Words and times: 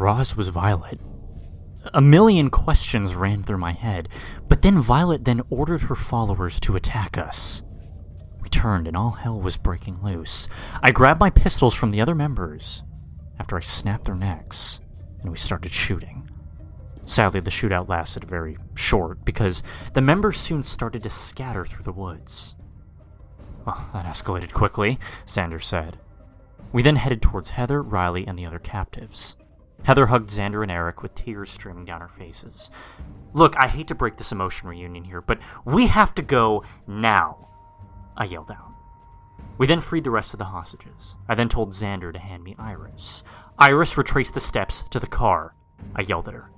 Roz 0.00 0.34
was 0.34 0.48
Violet. 0.48 0.98
A 1.92 2.00
million 2.00 2.48
questions 2.48 3.14
ran 3.14 3.42
through 3.42 3.58
my 3.58 3.72
head, 3.72 4.08
but 4.48 4.62
then 4.62 4.80
Violet 4.80 5.26
then 5.26 5.42
ordered 5.50 5.82
her 5.82 5.94
followers 5.94 6.58
to 6.60 6.74
attack 6.74 7.18
us. 7.18 7.62
We 8.40 8.48
turned 8.48 8.86
and 8.86 8.96
all 8.96 9.10
hell 9.10 9.38
was 9.38 9.58
breaking 9.58 10.02
loose. 10.02 10.48
I 10.82 10.90
grabbed 10.90 11.20
my 11.20 11.28
pistols 11.28 11.74
from 11.74 11.90
the 11.90 12.00
other 12.00 12.14
members 12.14 12.82
after 13.38 13.58
I 13.58 13.60
snapped 13.60 14.04
their 14.04 14.14
necks, 14.14 14.80
and 15.20 15.30
we 15.30 15.36
started 15.36 15.70
shooting. 15.70 16.26
Sadly, 17.04 17.40
the 17.40 17.50
shootout 17.50 17.90
lasted 17.90 18.24
very 18.24 18.56
short 18.76 19.22
because 19.26 19.62
the 19.92 20.00
members 20.00 20.38
soon 20.40 20.62
started 20.62 21.02
to 21.02 21.10
scatter 21.10 21.66
through 21.66 21.84
the 21.84 21.92
woods. 21.92 22.56
Well, 23.66 23.90
that 23.92 24.06
escalated 24.06 24.54
quickly, 24.54 24.98
Sanders 25.26 25.66
said. 25.66 25.98
We 26.72 26.82
then 26.82 26.96
headed 26.96 27.20
towards 27.20 27.50
Heather, 27.50 27.82
Riley, 27.82 28.26
and 28.26 28.38
the 28.38 28.46
other 28.46 28.58
captives. 28.58 29.36
Heather 29.82 30.06
hugged 30.06 30.30
Xander 30.30 30.62
and 30.62 30.70
Eric 30.70 31.02
with 31.02 31.14
tears 31.14 31.50
streaming 31.50 31.84
down 31.84 32.00
her 32.00 32.08
faces. 32.08 32.70
Look, 33.32 33.54
I 33.56 33.68
hate 33.68 33.88
to 33.88 33.94
break 33.94 34.16
this 34.16 34.32
emotion 34.32 34.68
reunion 34.68 35.04
here, 35.04 35.20
but 35.20 35.38
we 35.64 35.86
have 35.86 36.14
to 36.16 36.22
go 36.22 36.64
now, 36.86 37.48
I 38.16 38.24
yelled 38.24 38.50
out. 38.50 38.72
We 39.58 39.66
then 39.66 39.80
freed 39.80 40.04
the 40.04 40.10
rest 40.10 40.34
of 40.34 40.38
the 40.38 40.44
hostages. 40.44 41.16
I 41.28 41.34
then 41.34 41.48
told 41.48 41.72
Xander 41.72 42.12
to 42.12 42.18
hand 42.18 42.42
me 42.42 42.56
Iris. 42.58 43.22
Iris 43.58 43.96
retraced 43.96 44.34
the 44.34 44.40
steps 44.40 44.84
to 44.90 45.00
the 45.00 45.06
car. 45.06 45.54
I 45.94 46.02
yelled 46.02 46.28
at 46.28 46.34
her. 46.34 46.50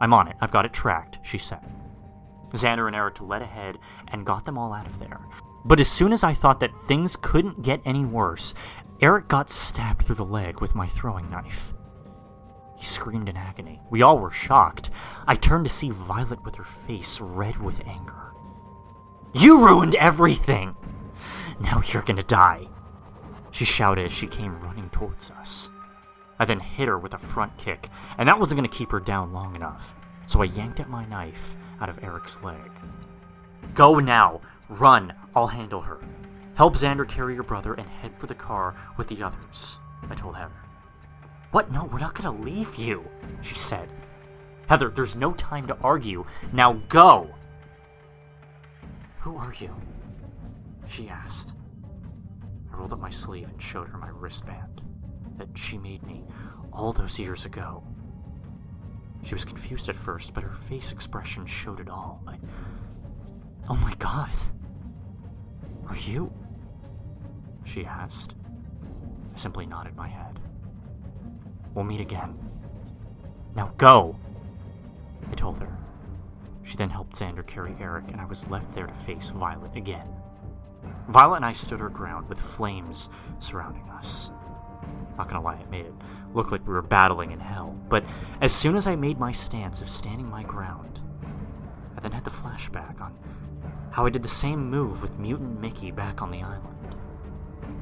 I'm 0.00 0.14
on 0.14 0.28
it. 0.28 0.36
I've 0.40 0.52
got 0.52 0.64
it 0.64 0.72
tracked, 0.72 1.18
she 1.22 1.38
said. 1.38 1.60
Xander 2.50 2.86
and 2.86 2.96
Eric 2.96 3.20
led 3.20 3.42
ahead 3.42 3.78
and 4.08 4.26
got 4.26 4.44
them 4.44 4.58
all 4.58 4.72
out 4.72 4.86
of 4.86 4.98
there. 4.98 5.20
But 5.64 5.80
as 5.80 5.88
soon 5.88 6.12
as 6.12 6.22
I 6.22 6.34
thought 6.34 6.60
that 6.60 6.74
things 6.82 7.16
couldn't 7.16 7.62
get 7.62 7.80
any 7.84 8.04
worse, 8.04 8.54
Eric 9.00 9.28
got 9.28 9.50
stabbed 9.50 10.02
through 10.02 10.16
the 10.16 10.24
leg 10.24 10.60
with 10.60 10.74
my 10.74 10.86
throwing 10.88 11.30
knife. 11.30 11.74
He 12.76 12.84
screamed 12.84 13.28
in 13.28 13.36
agony. 13.36 13.80
We 13.90 14.02
all 14.02 14.18
were 14.18 14.30
shocked. 14.30 14.90
I 15.26 15.34
turned 15.36 15.64
to 15.64 15.70
see 15.70 15.90
Violet 15.90 16.44
with 16.44 16.56
her 16.56 16.64
face 16.64 17.20
red 17.20 17.56
with 17.56 17.86
anger. 17.86 18.32
You 19.32 19.64
ruined 19.64 19.94
everything! 19.96 20.76
Now 21.60 21.82
you're 21.86 22.02
gonna 22.02 22.22
die. 22.22 22.68
She 23.50 23.64
shouted 23.64 24.06
as 24.06 24.12
she 24.12 24.26
came 24.26 24.60
running 24.60 24.90
towards 24.90 25.30
us. 25.30 25.70
I 26.38 26.44
then 26.44 26.60
hit 26.60 26.88
her 26.88 26.98
with 26.98 27.14
a 27.14 27.18
front 27.18 27.56
kick, 27.56 27.88
and 28.18 28.28
that 28.28 28.38
wasn't 28.38 28.58
gonna 28.58 28.68
keep 28.68 28.90
her 28.90 29.00
down 29.00 29.32
long 29.32 29.54
enough, 29.54 29.94
so 30.26 30.42
I 30.42 30.46
yanked 30.46 30.80
at 30.80 30.90
my 30.90 31.04
knife 31.04 31.56
out 31.80 31.88
of 31.88 32.02
Eric's 32.02 32.42
leg. 32.42 32.70
Go 33.74 33.98
now! 33.98 34.40
Run! 34.68 35.12
I'll 35.36 35.46
handle 35.46 35.80
her. 35.82 36.00
Help 36.54 36.74
Xander 36.74 37.06
carry 37.06 37.34
your 37.34 37.42
brother 37.42 37.74
and 37.74 37.88
head 37.88 38.18
for 38.18 38.26
the 38.26 38.34
car 38.34 38.74
with 38.96 39.08
the 39.08 39.22
others, 39.22 39.78
I 40.08 40.14
told 40.14 40.36
Heather. 40.36 40.63
What? 41.54 41.70
No, 41.70 41.84
we're 41.84 42.00
not 42.00 42.16
gonna 42.16 42.36
leave 42.36 42.74
you, 42.74 43.08
she 43.40 43.54
said. 43.54 43.88
Heather, 44.66 44.88
there's 44.88 45.14
no 45.14 45.32
time 45.34 45.68
to 45.68 45.78
argue. 45.84 46.26
Now 46.52 46.72
go! 46.88 47.32
Who 49.20 49.36
are 49.36 49.54
you? 49.60 49.72
She 50.88 51.08
asked. 51.08 51.52
I 52.72 52.76
rolled 52.76 52.92
up 52.92 52.98
my 52.98 53.10
sleeve 53.10 53.50
and 53.50 53.62
showed 53.62 53.86
her 53.86 53.98
my 53.98 54.08
wristband 54.08 54.82
that 55.36 55.46
she 55.56 55.78
made 55.78 56.02
me 56.02 56.24
all 56.72 56.92
those 56.92 57.20
years 57.20 57.44
ago. 57.44 57.84
She 59.22 59.36
was 59.36 59.44
confused 59.44 59.88
at 59.88 59.94
first, 59.94 60.34
but 60.34 60.42
her 60.42 60.56
face 60.56 60.90
expression 60.90 61.46
showed 61.46 61.78
it 61.78 61.88
all. 61.88 62.20
I... 62.26 62.36
Oh 63.68 63.76
my 63.76 63.94
god. 64.00 64.32
Are 65.86 65.96
you? 65.98 66.32
She 67.62 67.84
asked. 67.84 68.34
I 69.32 69.38
simply 69.38 69.66
nodded 69.66 69.94
my 69.94 70.08
head. 70.08 70.40
We'll 71.74 71.84
meet 71.84 72.00
again. 72.00 72.38
Now 73.54 73.72
go! 73.78 74.16
I 75.30 75.34
told 75.34 75.60
her. 75.60 75.76
She 76.62 76.76
then 76.76 76.90
helped 76.90 77.14
Xander 77.14 77.46
carry 77.46 77.74
Eric, 77.80 78.04
and 78.10 78.20
I 78.20 78.24
was 78.24 78.48
left 78.48 78.72
there 78.74 78.86
to 78.86 78.94
face 78.94 79.28
Violet 79.28 79.76
again. 79.76 80.06
Violet 81.08 81.36
and 81.36 81.44
I 81.44 81.52
stood 81.52 81.80
our 81.80 81.88
ground 81.88 82.28
with 82.28 82.40
flames 82.40 83.08
surrounding 83.38 83.88
us. 83.90 84.30
Not 85.16 85.28
gonna 85.28 85.42
lie, 85.42 85.56
it 85.56 85.70
made 85.70 85.86
it 85.86 85.94
look 86.32 86.50
like 86.50 86.66
we 86.66 86.72
were 86.72 86.82
battling 86.82 87.30
in 87.30 87.40
hell, 87.40 87.78
but 87.88 88.04
as 88.40 88.52
soon 88.52 88.76
as 88.76 88.86
I 88.86 88.96
made 88.96 89.18
my 89.18 89.32
stance 89.32 89.80
of 89.80 89.88
standing 89.88 90.28
my 90.28 90.42
ground, 90.42 91.00
I 91.96 92.00
then 92.00 92.12
had 92.12 92.24
the 92.24 92.30
flashback 92.30 93.00
on 93.00 93.14
how 93.90 94.04
I 94.06 94.10
did 94.10 94.22
the 94.22 94.28
same 94.28 94.68
move 94.68 95.02
with 95.02 95.18
Mutant 95.18 95.60
Mickey 95.60 95.90
back 95.92 96.20
on 96.20 96.30
the 96.30 96.42
island. 96.42 96.96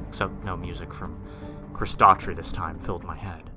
Except 0.09 0.43
no 0.43 0.55
music 0.55 0.93
from 0.93 1.19
Chris 1.73 1.95
Daughtry 1.95 2.35
this 2.35 2.51
time 2.51 2.77
filled 2.77 3.03
my 3.03 3.15
head. 3.15 3.49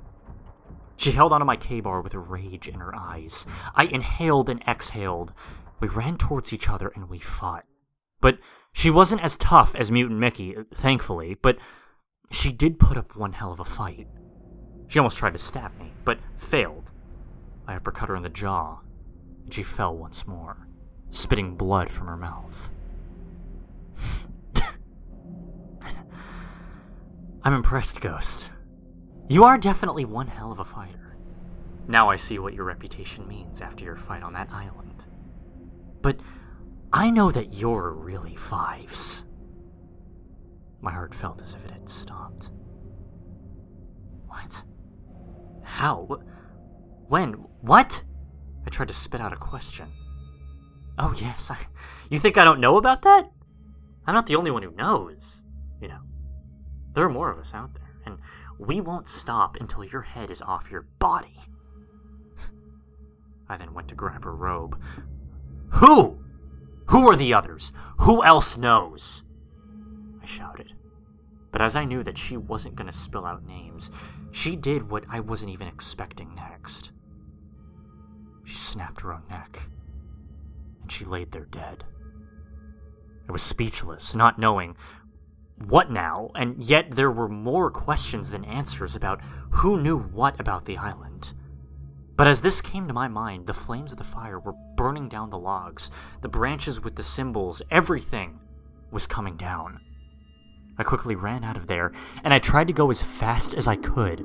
She 0.96 1.12
held 1.12 1.32
onto 1.32 1.44
my 1.44 1.56
Ka-Bar 1.56 2.00
with 2.00 2.14
rage 2.14 2.68
in 2.68 2.80
her 2.80 2.94
eyes. 2.94 3.44
I 3.74 3.84
inhaled 3.84 4.48
and 4.48 4.62
exhaled. 4.66 5.32
We 5.80 5.88
ran 5.88 6.16
towards 6.16 6.52
each 6.52 6.68
other 6.68 6.88
and 6.94 7.08
we 7.08 7.18
fought. 7.18 7.64
But 8.20 8.38
she 8.72 8.90
wasn't 8.90 9.22
as 9.22 9.36
tough 9.36 9.74
as 9.74 9.90
Mutant 9.90 10.18
Mickey, 10.18 10.56
thankfully, 10.74 11.34
but 11.34 11.58
she 12.30 12.50
did 12.50 12.78
put 12.78 12.96
up 12.96 13.14
one 13.16 13.32
hell 13.34 13.52
of 13.52 13.60
a 13.60 13.64
fight. 13.64 14.08
She 14.88 14.98
almost 14.98 15.18
tried 15.18 15.32
to 15.32 15.38
stab 15.38 15.78
me, 15.78 15.92
but 16.04 16.18
failed. 16.36 16.90
I 17.66 17.74
uppercut 17.74 18.08
her 18.08 18.16
in 18.16 18.22
the 18.22 18.28
jaw, 18.28 18.78
and 19.44 19.52
she 19.52 19.62
fell 19.62 19.96
once 19.96 20.26
more, 20.26 20.68
spitting 21.10 21.56
blood 21.56 21.90
from 21.90 22.06
her 22.06 22.16
mouth. 22.16 22.70
I'm 27.42 27.54
impressed, 27.54 28.00
Ghost. 28.00 28.50
You 29.28 29.44
are 29.44 29.58
definitely 29.58 30.04
one 30.04 30.28
hell 30.28 30.52
of 30.52 30.60
a 30.60 30.64
fighter. 30.64 31.16
Now 31.88 32.10
I 32.10 32.16
see 32.16 32.38
what 32.38 32.54
your 32.54 32.64
reputation 32.64 33.26
means 33.26 33.60
after 33.60 33.84
your 33.84 33.96
fight 33.96 34.22
on 34.22 34.32
that 34.34 34.50
island. 34.52 35.04
But 36.00 36.18
I 36.92 37.10
know 37.10 37.30
that 37.30 37.54
you're 37.54 37.92
really 37.92 38.36
Fives. 38.36 39.24
My 40.80 40.92
heart 40.92 41.14
felt 41.14 41.42
as 41.42 41.54
if 41.54 41.64
it 41.64 41.72
had 41.72 41.88
stopped. 41.88 42.50
What? 44.28 44.62
How? 45.64 46.20
When? 47.08 47.32
What? 47.60 48.04
I 48.64 48.70
tried 48.70 48.88
to 48.88 48.94
spit 48.94 49.20
out 49.20 49.32
a 49.32 49.36
question. 49.36 49.88
Oh, 50.98 51.14
yes, 51.20 51.50
I. 51.50 51.58
You 52.10 52.18
think 52.18 52.38
I 52.38 52.44
don't 52.44 52.60
know 52.60 52.76
about 52.76 53.02
that? 53.02 53.30
I'm 54.06 54.14
not 54.14 54.26
the 54.26 54.36
only 54.36 54.50
one 54.50 54.62
who 54.62 54.70
knows. 54.70 55.42
You 55.80 55.88
know, 55.88 56.00
there 56.94 57.04
are 57.04 57.10
more 57.10 57.30
of 57.30 57.38
us 57.38 57.52
out 57.52 57.74
there, 57.74 57.85
and 58.06 58.18
we 58.58 58.80
won't 58.80 59.08
stop 59.08 59.56
until 59.60 59.84
your 59.84 60.02
head 60.02 60.30
is 60.30 60.40
off 60.40 60.70
your 60.70 60.86
body. 60.98 61.38
I 63.48 63.56
then 63.56 63.74
went 63.74 63.88
to 63.88 63.94
grab 63.94 64.24
her 64.24 64.34
robe. 64.34 64.80
Who? 65.72 66.18
Who 66.86 67.08
are 67.08 67.16
the 67.16 67.34
others? 67.34 67.72
Who 67.98 68.24
else 68.24 68.56
knows? 68.56 69.22
I 70.22 70.26
shouted. 70.26 70.72
But 71.50 71.62
as 71.62 71.74
I 71.74 71.84
knew 71.84 72.02
that 72.04 72.18
she 72.18 72.36
wasn't 72.36 72.76
going 72.76 72.90
to 72.90 72.96
spill 72.96 73.26
out 73.26 73.46
names, 73.46 73.90
she 74.30 74.56
did 74.56 74.90
what 74.90 75.04
I 75.08 75.20
wasn't 75.20 75.50
even 75.50 75.68
expecting 75.68 76.34
next. 76.34 76.92
She 78.44 78.56
snapped 78.56 79.00
her 79.00 79.12
own 79.12 79.22
neck, 79.28 79.68
and 80.82 80.92
she 80.92 81.04
laid 81.04 81.32
there 81.32 81.46
dead. 81.46 81.84
I 83.28 83.32
was 83.32 83.42
speechless, 83.42 84.14
not 84.14 84.38
knowing 84.38 84.76
what 85.64 85.90
now, 85.90 86.30
and 86.34 86.62
yet 86.62 86.90
there 86.90 87.10
were 87.10 87.28
more 87.28 87.70
questions 87.70 88.30
than 88.30 88.44
answers 88.44 88.94
about 88.94 89.20
who 89.50 89.80
knew 89.80 89.98
what 89.98 90.38
about 90.38 90.66
the 90.66 90.76
island. 90.76 91.32
But 92.16 92.26
as 92.26 92.40
this 92.40 92.60
came 92.60 92.88
to 92.88 92.94
my 92.94 93.08
mind, 93.08 93.46
the 93.46 93.54
flames 93.54 93.92
of 93.92 93.98
the 93.98 94.04
fire 94.04 94.38
were 94.38 94.54
burning 94.76 95.08
down 95.08 95.30
the 95.30 95.38
logs, 95.38 95.90
the 96.22 96.28
branches 96.28 96.80
with 96.80 96.96
the 96.96 97.02
symbols, 97.02 97.62
everything 97.70 98.38
was 98.90 99.06
coming 99.06 99.36
down. 99.36 99.80
I 100.78 100.82
quickly 100.82 101.14
ran 101.14 101.44
out 101.44 101.56
of 101.56 101.66
there, 101.66 101.92
and 102.22 102.32
I 102.32 102.38
tried 102.38 102.66
to 102.66 102.72
go 102.72 102.90
as 102.90 103.02
fast 103.02 103.54
as 103.54 103.66
I 103.66 103.76
could, 103.76 104.24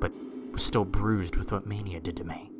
but 0.00 0.12
was 0.52 0.62
still 0.62 0.84
bruised 0.84 1.36
with 1.36 1.52
what 1.52 1.66
Mania 1.66 2.00
did 2.00 2.16
to 2.16 2.24
me. 2.24 2.50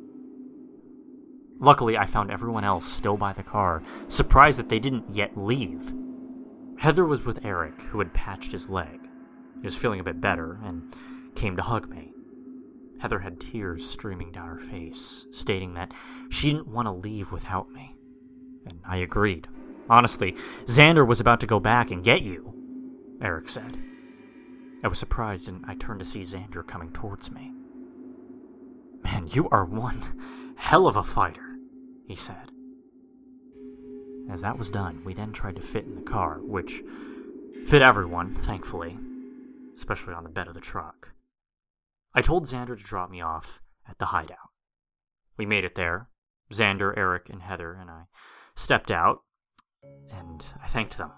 Luckily, 1.59 1.97
I 1.97 2.05
found 2.05 2.31
everyone 2.31 2.63
else 2.63 2.85
still 2.85 3.17
by 3.17 3.33
the 3.33 3.43
car, 3.43 3.83
surprised 4.07 4.59
that 4.59 4.69
they 4.69 4.79
didn't 4.79 5.13
yet 5.13 5.37
leave. 5.37 5.93
Heather 6.79 7.05
was 7.05 7.25
with 7.25 7.43
Eric, 7.43 7.81
who 7.81 7.99
had 7.99 8.13
patched 8.13 8.53
his 8.53 8.69
leg. 8.69 9.01
He 9.55 9.67
was 9.67 9.75
feeling 9.75 9.99
a 9.99 10.03
bit 10.03 10.21
better 10.21 10.61
and 10.63 10.95
came 11.35 11.57
to 11.57 11.61
hug 11.61 11.89
me. 11.89 12.13
Heather 12.99 13.19
had 13.19 13.41
tears 13.41 13.89
streaming 13.89 14.31
down 14.31 14.47
her 14.47 14.59
face, 14.59 15.25
stating 15.31 15.73
that 15.73 15.91
she 16.29 16.51
didn't 16.51 16.69
want 16.69 16.85
to 16.85 16.91
leave 16.91 17.33
without 17.33 17.69
me. 17.69 17.97
And 18.65 18.79
I 18.87 18.97
agreed. 18.97 19.49
Honestly, 19.89 20.37
Xander 20.67 21.05
was 21.05 21.19
about 21.19 21.41
to 21.41 21.47
go 21.47 21.59
back 21.59 21.91
and 21.91 22.03
get 22.03 22.21
you, 22.21 22.53
Eric 23.21 23.49
said. 23.49 23.77
I 24.81 24.87
was 24.87 24.99
surprised 24.99 25.49
and 25.49 25.65
I 25.67 25.75
turned 25.75 25.99
to 25.99 26.05
see 26.05 26.21
Xander 26.21 26.65
coming 26.65 26.93
towards 26.93 27.29
me. 27.29 27.51
Man, 29.03 29.27
you 29.27 29.49
are 29.49 29.65
one 29.65 30.53
hell 30.55 30.87
of 30.87 30.95
a 30.95 31.03
fighter, 31.03 31.57
he 32.07 32.15
said. 32.15 32.48
As 34.29 34.41
that 34.41 34.57
was 34.57 34.69
done, 34.69 35.03
we 35.03 35.13
then 35.13 35.33
tried 35.33 35.55
to 35.55 35.61
fit 35.61 35.85
in 35.85 35.95
the 35.95 36.01
car, 36.01 36.39
which 36.41 36.83
fit 37.67 37.81
everyone, 37.81 38.35
thankfully, 38.35 38.97
especially 39.75 40.13
on 40.13 40.23
the 40.23 40.29
bed 40.29 40.47
of 40.47 40.53
the 40.53 40.61
truck. 40.61 41.09
I 42.13 42.21
told 42.21 42.45
Xander 42.45 42.77
to 42.77 42.83
drop 42.83 43.09
me 43.09 43.21
off 43.21 43.59
at 43.87 43.97
the 43.97 44.05
hideout. 44.05 44.37
We 45.37 45.45
made 45.45 45.63
it 45.63 45.75
there. 45.75 46.09
Xander, 46.51 46.95
Eric, 46.95 47.29
and 47.29 47.41
Heather 47.41 47.73
and 47.73 47.89
I 47.89 48.03
stepped 48.55 48.91
out, 48.91 49.23
and 50.11 50.45
I 50.63 50.67
thanked 50.67 50.97
them. 50.97 51.11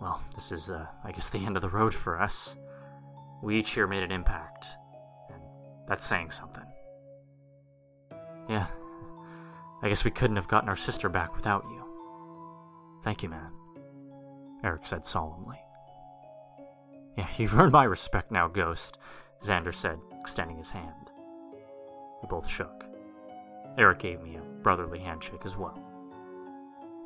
Well, 0.00 0.22
this 0.34 0.52
is, 0.52 0.70
uh, 0.70 0.86
I 1.04 1.12
guess, 1.12 1.30
the 1.30 1.44
end 1.44 1.56
of 1.56 1.62
the 1.62 1.68
road 1.68 1.92
for 1.92 2.20
us. 2.20 2.56
We 3.42 3.58
each 3.58 3.70
here 3.70 3.86
made 3.86 4.02
an 4.02 4.12
impact, 4.12 4.66
and 5.30 5.42
that's 5.88 6.06
saying 6.06 6.30
something. 6.30 6.64
Yeah, 8.48 8.66
I 9.82 9.88
guess 9.88 10.04
we 10.04 10.10
couldn't 10.10 10.36
have 10.36 10.48
gotten 10.48 10.68
our 10.68 10.76
sister 10.76 11.08
back 11.08 11.34
without 11.36 11.64
you. 11.70 11.84
Thank 13.04 13.22
you, 13.22 13.28
man, 13.28 13.52
Eric 14.64 14.86
said 14.86 15.06
solemnly. 15.06 15.58
Yeah, 17.16 17.28
you've 17.36 17.58
earned 17.58 17.72
my 17.72 17.84
respect 17.84 18.30
now, 18.30 18.48
Ghost, 18.48 18.98
Xander 19.42 19.74
said, 19.74 19.98
extending 20.18 20.56
his 20.56 20.70
hand. 20.70 21.10
We 22.22 22.28
both 22.28 22.48
shook. 22.48 22.84
Eric 23.76 24.00
gave 24.00 24.20
me 24.20 24.36
a 24.36 24.62
brotherly 24.62 24.98
handshake 24.98 25.42
as 25.44 25.56
well. 25.56 25.80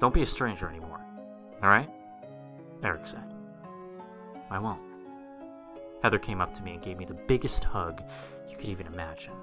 Don't 0.01 0.15
be 0.15 0.23
a 0.23 0.27
stranger 0.27 0.69
anymore, 0.69 1.05
alright? 1.63 1.91
Eric 2.83 3.07
said. 3.07 3.35
I 4.51 4.59
won't. 4.59 4.81
Heather 6.03 6.19
came 6.19 6.41
up 6.41 6.53
to 6.55 6.63
me 6.63 6.73
and 6.73 6.83
gave 6.83 6.99
me 6.99 7.05
the 7.05 7.15
biggest 7.15 7.63
hug 7.63 8.03
you 8.51 8.57
could 8.57 8.69
even 8.69 8.87
imagine. 8.87 9.35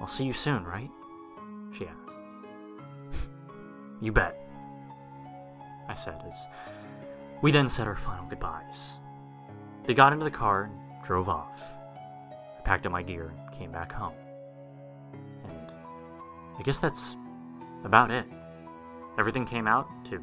I'll 0.00 0.06
see 0.06 0.24
you 0.24 0.32
soon, 0.32 0.64
right? 0.64 0.90
She 1.76 1.86
asked. 1.86 2.16
you 4.00 4.12
bet. 4.12 4.36
I 5.88 5.94
said 5.94 6.22
as 6.26 6.46
we 7.40 7.52
then 7.52 7.68
said 7.68 7.86
our 7.86 7.96
final 7.96 8.26
goodbyes. 8.26 8.94
They 9.84 9.94
got 9.94 10.12
into 10.12 10.24
the 10.24 10.30
car 10.30 10.64
and 10.64 11.04
drove 11.04 11.28
off. 11.28 11.78
I 12.58 12.60
packed 12.62 12.84
up 12.84 12.92
my 12.92 13.02
gear 13.02 13.32
and 13.32 13.52
came 13.56 13.70
back 13.70 13.92
home. 13.92 14.14
And 15.48 15.72
I 16.58 16.62
guess 16.62 16.78
that's 16.78 17.16
about 17.84 18.10
it. 18.10 18.26
Everything 19.18 19.46
came 19.46 19.66
out 19.66 19.88
to 20.06 20.22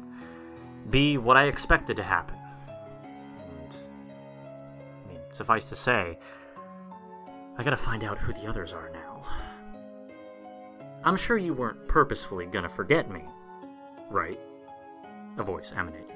be 0.90 1.16
what 1.18 1.36
I 1.36 1.44
expected 1.44 1.96
to 1.96 2.02
happen. 2.02 2.36
And, 2.68 3.74
I 5.04 5.08
mean, 5.08 5.20
suffice 5.32 5.68
to 5.70 5.76
say, 5.76 6.18
I 7.58 7.62
gotta 7.62 7.76
find 7.76 8.04
out 8.04 8.18
who 8.18 8.32
the 8.34 8.46
others 8.46 8.72
are 8.72 8.90
now. 8.90 9.22
I'm 11.06 11.16
sure 11.16 11.38
you 11.38 11.54
weren't 11.54 11.86
purposefully 11.86 12.46
gonna 12.46 12.68
forget 12.68 13.08
me, 13.08 13.22
right? 14.10 14.40
A 15.38 15.44
voice 15.44 15.72
emanated. 15.76 16.10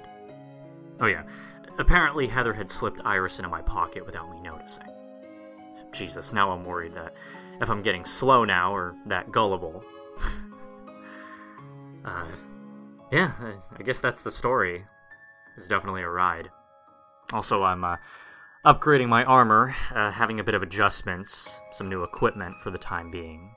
Oh, 0.99 1.07
yeah. 1.07 1.23
Apparently, 1.79 2.27
Heather 2.27 2.53
had 2.53 2.69
slipped 2.69 3.01
Iris 3.05 3.39
into 3.39 3.49
my 3.49 3.63
pocket 3.63 4.05
without 4.05 4.29
me 4.33 4.41
noticing. 4.41 4.89
Jesus, 5.93 6.33
now 6.33 6.51
I'm 6.51 6.65
worried 6.65 6.95
that 6.95 7.15
if 7.61 7.71
I'm 7.71 7.83
getting 7.83 8.05
slow 8.05 8.45
now 8.45 8.75
or 8.75 8.97
that 9.07 9.31
gullible. 9.31 9.85
uh, 12.05 12.27
yeah, 13.13 13.33
I 13.79 13.83
guess 13.85 14.01
that's 14.01 14.23
the 14.23 14.31
story. 14.33 14.85
It's 15.57 15.69
definitely 15.69 16.03
a 16.03 16.09
ride. 16.09 16.51
Also, 17.33 17.63
I'm 17.63 17.85
uh, 17.85 17.97
upgrading 18.65 19.09
my 19.09 19.23
armor, 19.23 19.73
uh, 19.95 20.11
having 20.11 20.41
a 20.41 20.45
bit 20.45 20.57
of 20.57 20.65
adjustments, 20.65 21.61
some 21.71 21.89
new 21.89 22.03
equipment 22.03 22.57
for 22.61 22.73
the 22.73 22.79
time 22.79 23.13
being. 23.13 23.55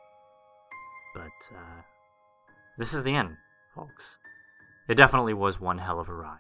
But 1.14 1.56
uh, 1.56 1.82
this 2.78 2.94
is 2.94 3.04
the 3.04 3.16
end, 3.16 3.38
folks. 3.76 4.18
It 4.90 4.96
definitely 4.96 5.34
was 5.34 5.60
one 5.60 5.78
hell 5.78 6.00
of 6.00 6.10
a 6.10 6.14
ride. 6.14 6.40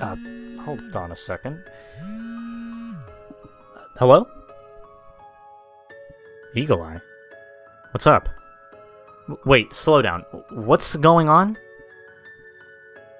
Uh, 0.00 0.16
hold 0.62 0.96
on 0.96 1.12
a 1.12 1.16
second. 1.16 1.62
Hello? 3.98 4.26
Eagle 6.54 6.82
Eye? 6.82 7.00
What's 7.92 8.06
up? 8.06 8.28
W- 9.28 9.42
wait, 9.44 9.72
slow 9.72 10.00
down. 10.00 10.22
What's 10.50 10.96
going 10.96 11.28
on? 11.28 11.56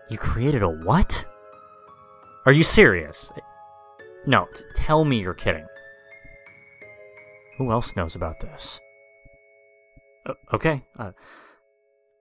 You 0.09 0.19
created 0.19 0.63
a 0.63 0.69
what? 0.69 1.25
Are 2.47 2.53
you 2.53 2.65
serious? 2.65 3.31
No, 4.27 4.49
t- 4.55 4.65
tell 4.75 5.05
me 5.05 5.21
you're 5.21 5.35
kidding. 5.35 5.67
Who 7.59 7.71
else 7.71 7.95
knows 7.95 8.17
about 8.17 8.41
this? 8.41 8.81
Uh, 10.27 10.35
okay, 10.53 10.85
uh, 10.99 11.13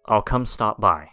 I'll 0.06 0.22
come 0.22 0.46
stop 0.46 0.80
by. 0.80 1.10